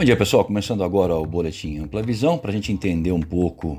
Bom 0.00 0.04
dia 0.04 0.16
pessoal, 0.16 0.46
começando 0.46 0.82
agora 0.82 1.14
o 1.14 1.26
Boletim 1.26 1.76
Ampla 1.80 2.02
Visão 2.02 2.38
para 2.38 2.50
a 2.50 2.54
gente 2.54 2.72
entender 2.72 3.12
um 3.12 3.20
pouco 3.20 3.78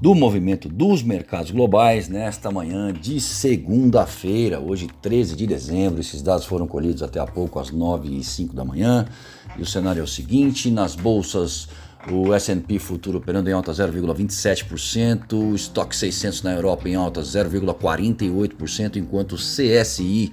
do 0.00 0.16
movimento 0.16 0.68
dos 0.68 1.00
mercados 1.00 1.52
globais 1.52 2.08
nesta 2.08 2.50
manhã 2.50 2.92
de 2.92 3.20
segunda-feira, 3.20 4.58
hoje 4.58 4.88
13 5.00 5.36
de 5.36 5.46
dezembro. 5.46 6.00
Esses 6.00 6.22
dados 6.22 6.44
foram 6.44 6.66
colhidos 6.66 7.04
até 7.04 7.20
há 7.20 7.24
pouco, 7.24 7.60
às 7.60 7.70
9 7.70 8.08
e 8.08 8.24
05 8.24 8.52
da 8.52 8.64
manhã. 8.64 9.06
E 9.56 9.62
o 9.62 9.64
cenário 9.64 10.00
é 10.00 10.02
o 10.02 10.08
seguinte: 10.08 10.72
nas 10.72 10.96
bolsas, 10.96 11.68
o 12.10 12.34
S&P 12.34 12.80
futuro 12.80 13.18
operando 13.18 13.48
em 13.48 13.52
alta 13.52 13.70
0,27%, 13.70 15.34
o 15.34 15.54
estoque 15.54 15.94
600 15.94 16.42
na 16.42 16.52
Europa 16.52 16.88
em 16.88 16.96
alta 16.96 17.20
0,48%, 17.20 18.96
enquanto 18.96 19.34
o 19.34 19.36
CSI 19.36 20.32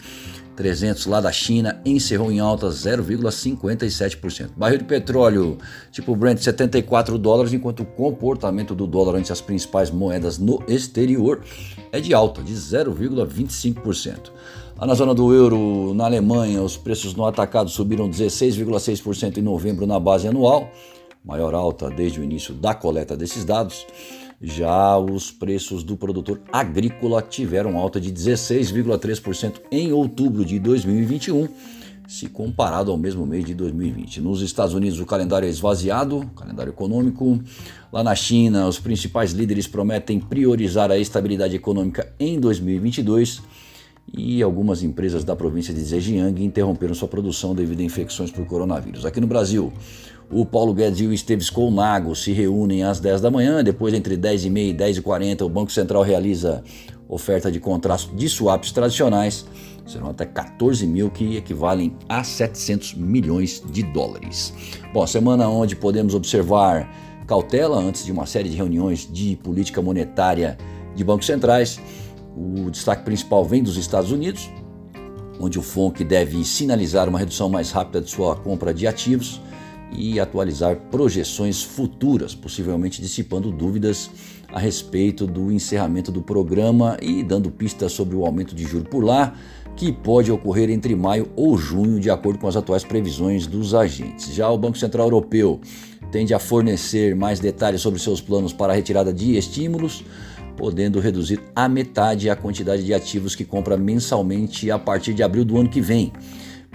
300 0.57 1.05
lá 1.05 1.21
da 1.21 1.31
China 1.31 1.79
encerrou 1.85 2.31
em 2.31 2.39
alta 2.39 2.67
0,57%. 2.67 4.49
Barril 4.57 4.79
de 4.79 4.85
petróleo 4.85 5.59
tipo 5.91 6.15
Brent 6.15 6.39
74 6.39 7.17
dólares, 7.19 7.53
enquanto 7.53 7.81
o 7.81 7.85
comportamento 7.85 8.73
do 8.73 8.87
dólar 8.87 9.15
ante 9.17 9.31
as 9.31 9.39
principais 9.39 9.91
moedas 9.91 10.39
no 10.39 10.61
exterior 10.67 11.41
é 11.91 11.99
de 11.99 12.11
alta 12.13 12.41
de 12.41 12.53
0,25%. 12.53 14.31
Lá 14.79 14.87
na 14.87 14.95
zona 14.95 15.13
do 15.13 15.31
euro, 15.31 15.93
na 15.93 16.05
Alemanha, 16.05 16.61
os 16.61 16.75
preços 16.75 17.13
no 17.13 17.25
atacado 17.25 17.69
subiram 17.69 18.09
16,6% 18.09 19.37
em 19.37 19.41
novembro 19.41 19.85
na 19.85 19.99
base 19.99 20.27
anual, 20.27 20.71
maior 21.23 21.53
alta 21.53 21.89
desde 21.89 22.19
o 22.19 22.23
início 22.23 22.53
da 22.53 22.73
coleta 22.73 23.15
desses 23.15 23.45
dados. 23.45 23.85
Já 24.41 24.95
os 24.99 25.31
preços 25.31 25.83
do 25.83 25.97
produtor 25.97 26.39
agrícola 26.51 27.23
tiveram 27.23 27.75
alta 27.75 27.99
de 27.99 28.11
16,3% 28.11 29.61
em 29.71 29.91
outubro 29.91 30.45
de 30.45 30.59
2021, 30.59 31.47
se 32.07 32.27
comparado 32.27 32.91
ao 32.91 32.97
mesmo 32.97 33.25
mês 33.25 33.43
de 33.43 33.55
2020. 33.55 34.21
Nos 34.21 34.41
Estados 34.41 34.75
Unidos, 34.75 34.99
o 34.99 35.07
calendário 35.07 35.47
é 35.47 35.49
esvaziado, 35.49 36.29
calendário 36.35 36.69
econômico. 36.69 37.39
Lá 37.91 38.03
na 38.03 38.13
China, 38.13 38.67
os 38.67 38.77
principais 38.77 39.31
líderes 39.31 39.65
prometem 39.65 40.19
priorizar 40.19 40.91
a 40.91 40.99
estabilidade 40.99 41.55
econômica 41.55 42.13
em 42.19 42.39
2022 42.39 43.41
e 44.15 44.41
algumas 44.41 44.83
empresas 44.83 45.23
da 45.23 45.35
província 45.35 45.73
de 45.73 45.81
Zhejiang 45.81 46.43
interromperam 46.43 46.93
sua 46.93 47.07
produção 47.07 47.53
devido 47.53 47.79
a 47.81 47.83
infecções 47.83 48.31
por 48.31 48.45
coronavírus. 48.45 49.05
Aqui 49.05 49.19
no 49.19 49.27
Brasil, 49.27 49.73
o 50.31 50.45
Paulo 50.45 50.73
Guedes 50.73 50.99
e 50.99 51.07
o 51.07 51.13
Esteves 51.13 51.49
Colnago 51.49 52.15
se 52.15 52.33
reúnem 52.33 52.83
às 52.83 52.99
10 52.99 53.21
da 53.21 53.31
manhã, 53.31 53.63
depois 53.63 53.93
entre 53.93 54.17
10 54.17 54.45
e 54.45 54.49
meia 54.49 54.69
e 54.69 54.73
10 54.73 54.97
e 54.97 55.01
40 55.01 55.45
o 55.45 55.49
Banco 55.49 55.71
Central 55.71 56.03
realiza 56.03 56.63
oferta 57.07 57.49
de 57.49 57.59
contratos 57.59 58.09
de 58.13 58.27
swaps 58.27 58.71
tradicionais, 58.71 59.45
serão 59.85 60.09
até 60.09 60.25
14 60.25 60.85
mil 60.85 61.09
que 61.09 61.37
equivalem 61.37 61.95
a 62.09 62.23
700 62.23 62.95
milhões 62.95 63.63
de 63.71 63.81
dólares. 63.83 64.53
Bom, 64.93 65.07
semana 65.07 65.47
onde 65.47 65.75
podemos 65.75 66.13
observar 66.13 66.89
cautela 67.25 67.77
antes 67.79 68.05
de 68.05 68.11
uma 68.11 68.25
série 68.25 68.49
de 68.49 68.57
reuniões 68.57 69.07
de 69.09 69.37
política 69.37 69.81
monetária 69.81 70.57
de 70.93 71.03
bancos 71.03 71.25
centrais, 71.25 71.79
o 72.35 72.69
destaque 72.69 73.03
principal 73.03 73.45
vem 73.45 73.63
dos 73.63 73.77
Estados 73.77 74.11
Unidos, 74.11 74.49
onde 75.39 75.57
o 75.57 75.61
FONC 75.61 76.03
deve 76.03 76.43
sinalizar 76.43 77.07
uma 77.07 77.19
redução 77.19 77.47
mais 77.47 77.71
rápida 77.71 78.01
de 78.01 78.09
sua 78.09 78.35
compra 78.35 78.73
de 78.73 78.85
ativos 78.85 79.39
e 79.91 80.19
atualizar 80.19 80.77
projeções 80.91 81.63
futuras, 81.63 82.35
possivelmente 82.35 83.01
dissipando 83.01 83.51
dúvidas 83.51 84.09
a 84.51 84.59
respeito 84.59 85.25
do 85.27 85.51
encerramento 85.51 86.11
do 86.11 86.21
programa 86.21 86.97
e 87.01 87.23
dando 87.23 87.51
pistas 87.51 87.91
sobre 87.91 88.15
o 88.15 88.25
aumento 88.25 88.55
de 88.55 88.63
juros 88.63 88.87
por 88.89 89.03
lá, 89.03 89.35
que 89.75 89.91
pode 89.91 90.31
ocorrer 90.31 90.69
entre 90.69 90.95
maio 90.95 91.29
ou 91.35 91.57
junho, 91.57 91.99
de 91.99 92.09
acordo 92.09 92.39
com 92.39 92.47
as 92.47 92.55
atuais 92.55 92.83
previsões 92.83 93.45
dos 93.45 93.75
agentes. 93.75 94.33
Já 94.33 94.49
o 94.49 94.57
Banco 94.57 94.77
Central 94.77 95.07
Europeu 95.07 95.59
tende 96.11 96.33
a 96.33 96.39
fornecer 96.39 97.15
mais 97.15 97.39
detalhes 97.39 97.81
sobre 97.81 97.99
seus 97.99 98.21
planos 98.21 98.53
para 98.53 98.73
a 98.73 98.75
retirada 98.75 99.13
de 99.13 99.37
estímulos 99.37 100.03
podendo 100.57 100.99
reduzir 100.99 101.39
a 101.55 101.69
metade 101.69 102.29
a 102.29 102.35
quantidade 102.35 102.83
de 102.83 102.93
ativos 102.93 103.35
que 103.35 103.45
compra 103.45 103.77
mensalmente 103.77 104.69
a 104.71 104.79
partir 104.79 105.13
de 105.13 105.21
abril 105.21 105.45
do 105.45 105.57
ano 105.57 105.69
que 105.69 105.79
vem. 105.79 106.11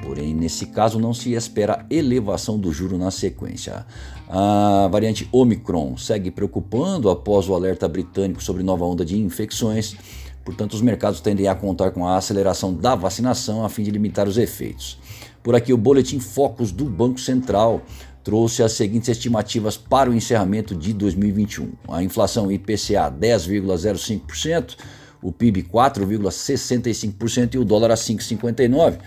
Porém, 0.03 0.35
nesse 0.35 0.67
caso, 0.67 0.99
não 0.99 1.15
se 1.15 1.33
espera 1.33 1.87
elevação 1.89 2.59
do 2.59 2.73
juro 2.73 2.99
na 2.99 3.11
sequência. 3.11 3.87
A 4.29 4.89
variante 4.91 5.29
Omicron 5.31 5.97
segue 5.97 6.31
preocupando 6.31 7.09
após 7.09 7.49
o 7.49 7.55
alerta 7.55 7.89
britânico 7.89 8.43
sobre 8.43 8.62
nova 8.62 8.85
onda 8.85 9.05
de 9.05 9.19
infecções. 9.19 9.97
Portanto, 10.45 10.75
os 10.75 10.83
mercados 10.83 11.21
tendem 11.21 11.47
a 11.47 11.55
contar 11.55 11.93
com 11.93 12.07
a 12.07 12.17
aceleração 12.17 12.75
da 12.75 12.95
vacinação 12.95 13.65
a 13.65 13.69
fim 13.69 13.85
de 13.85 13.91
limitar 13.91 14.27
os 14.27 14.37
efeitos. 14.37 14.99
Por 15.43 15.55
aqui, 15.55 15.73
o 15.73 15.79
boletim 15.79 16.19
Focus 16.19 16.73
do 16.73 16.85
Banco 16.85 17.21
Central 17.21 17.83
trouxe 18.25 18.62
as 18.62 18.73
seguintes 18.73 19.09
estimativas 19.09 19.77
para 19.77 20.11
o 20.11 20.15
encerramento 20.15 20.75
de 20.75 20.93
2021. 20.93 21.73
A 21.89 22.03
inflação 22.03 22.51
IPCA 22.51 23.11
10,05%, 23.11 24.77
o 25.22 25.31
PIB 25.31 25.62
4,65% 25.62 27.55
e 27.55 27.59
o 27.59 27.65
dólar 27.65 27.93
a 27.93 27.94
5,59%. 27.94 28.99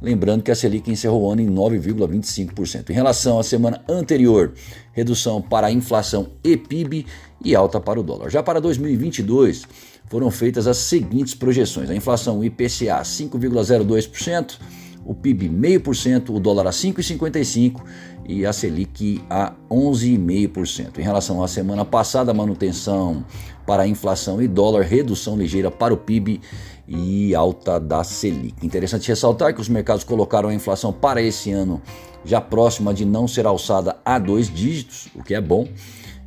Lembrando 0.00 0.42
que 0.42 0.50
a 0.50 0.54
Selic 0.54 0.90
encerrou 0.90 1.22
o 1.22 1.30
ano 1.30 1.40
em 1.40 1.48
9,25%. 1.48 2.90
Em 2.90 2.92
relação 2.92 3.38
à 3.38 3.42
semana 3.44 3.82
anterior, 3.88 4.52
redução 4.92 5.40
para 5.40 5.68
a 5.68 5.72
inflação 5.72 6.30
e 6.42 6.56
PIB 6.56 7.06
e 7.44 7.54
alta 7.54 7.80
para 7.80 8.00
o 8.00 8.02
dólar. 8.02 8.28
Já 8.28 8.42
para 8.42 8.60
2022, 8.60 9.64
foram 10.10 10.30
feitas 10.30 10.66
as 10.66 10.76
seguintes 10.76 11.34
projeções: 11.34 11.88
a 11.88 11.94
inflação 11.94 12.44
IPCA 12.44 13.00
5,02%, 13.00 14.58
o 15.04 15.14
PIB 15.14 15.48
0,5%, 15.48 16.30
o 16.30 16.40
dólar 16.40 16.66
a 16.66 16.70
5,55% 16.70 17.80
e 18.26 18.46
a 18.46 18.52
Selic 18.52 19.22
a 19.28 19.52
11,5%. 19.70 20.98
Em 20.98 21.02
relação 21.02 21.42
à 21.42 21.48
semana 21.48 21.84
passada, 21.84 22.32
manutenção 22.32 23.24
para 23.66 23.82
a 23.84 23.88
inflação 23.88 24.40
e 24.42 24.48
dólar, 24.48 24.82
redução 24.82 25.36
ligeira 25.36 25.70
para 25.70 25.94
o 25.94 25.96
PIB 25.96 26.40
e 26.86 27.34
alta 27.34 27.78
da 27.78 28.04
Selic. 28.04 28.64
Interessante 28.64 29.08
ressaltar 29.08 29.54
que 29.54 29.60
os 29.60 29.68
mercados 29.68 30.04
colocaram 30.04 30.48
a 30.48 30.54
inflação 30.54 30.92
para 30.92 31.22
esse 31.22 31.50
ano 31.50 31.80
já 32.24 32.40
próxima 32.40 32.94
de 32.94 33.04
não 33.04 33.26
ser 33.26 33.46
alçada 33.46 33.96
a 34.04 34.18
dois 34.18 34.48
dígitos, 34.48 35.08
o 35.14 35.22
que 35.22 35.34
é 35.34 35.40
bom. 35.40 35.66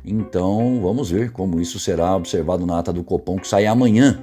Então 0.04 0.80
vamos 0.82 1.10
ver 1.10 1.32
como 1.32 1.60
isso 1.60 1.78
será 1.78 2.14
observado 2.14 2.64
na 2.66 2.78
ata 2.78 2.92
do 2.92 3.02
Copom 3.02 3.38
que 3.38 3.48
sai 3.48 3.66
amanhã. 3.66 4.22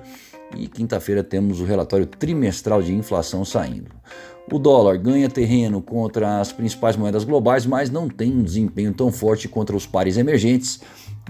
E 0.55 0.67
quinta-feira 0.67 1.23
temos 1.23 1.59
o 1.59 1.65
relatório 1.65 2.05
trimestral 2.05 2.81
de 2.81 2.93
inflação 2.93 3.43
saindo. 3.43 3.91
O 4.51 4.59
dólar 4.59 4.97
ganha 4.97 5.29
terreno 5.29 5.81
contra 5.81 6.39
as 6.39 6.51
principais 6.51 6.95
moedas 6.95 7.23
globais, 7.23 7.65
mas 7.65 7.89
não 7.89 8.09
tem 8.09 8.31
um 8.31 8.43
desempenho 8.43 8.93
tão 8.93 9.11
forte 9.11 9.47
contra 9.47 9.75
os 9.75 9.85
pares 9.85 10.17
emergentes, 10.17 10.81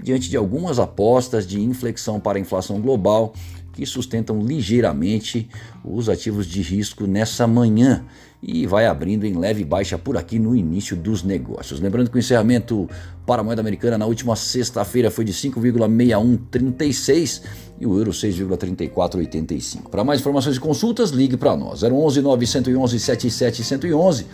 diante 0.02 0.28
de 0.28 0.36
algumas 0.36 0.78
apostas 0.78 1.46
de 1.46 1.60
inflexão 1.60 2.18
para 2.18 2.38
a 2.38 2.40
inflação 2.40 2.80
global 2.80 3.32
que 3.74 3.84
sustentam 3.84 4.40
ligeiramente 4.40 5.50
os 5.84 6.08
ativos 6.08 6.46
de 6.46 6.62
risco 6.62 7.06
nessa 7.06 7.46
manhã 7.46 8.06
e 8.46 8.66
vai 8.66 8.84
abrindo 8.86 9.24
em 9.26 9.36
leve 9.36 9.64
baixa 9.64 9.98
por 9.98 10.16
aqui 10.16 10.38
no 10.38 10.54
início 10.54 10.96
dos 10.96 11.22
negócios. 11.22 11.80
Lembrando 11.80 12.08
que 12.10 12.16
o 12.16 12.18
encerramento 12.18 12.88
para 13.26 13.40
a 13.40 13.44
moeda 13.44 13.60
americana 13.60 13.98
na 13.98 14.06
última 14.06 14.36
sexta-feira 14.36 15.10
foi 15.10 15.24
de 15.24 15.32
5,6136 15.32 17.42
e 17.80 17.86
o 17.86 17.98
euro 17.98 18.12
6,3485. 18.12 19.90
Para 19.90 20.04
mais 20.04 20.20
informações 20.20 20.56
e 20.56 20.60
consultas, 20.60 21.10
ligue 21.10 21.36
para 21.36 21.56
nós 21.56 21.82
011 21.82 22.20
911 22.20 23.00
7711 23.00 24.26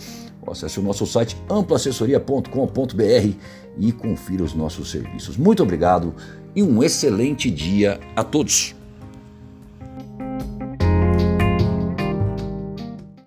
ou 0.42 0.52
acesse 0.52 0.78
o 0.80 0.82
nosso 0.82 1.06
site 1.06 1.36
amplaassessoria.com.br 1.48 3.34
e 3.78 3.92
confira 3.92 4.42
os 4.42 4.54
nossos 4.54 4.90
serviços. 4.90 5.36
Muito 5.36 5.62
obrigado 5.62 6.12
e 6.54 6.62
um 6.62 6.82
excelente 6.82 7.50
dia 7.50 8.00
a 8.16 8.24
todos. 8.24 8.79